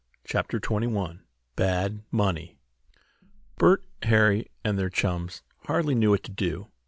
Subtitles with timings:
[0.23, 1.19] CHAPTER XXI
[1.55, 2.57] BAD MONEY
[3.59, 6.69] Bert, Harry and their chums hardly knew what to do.